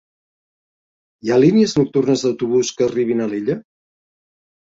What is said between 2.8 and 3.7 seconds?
arribin a Alella?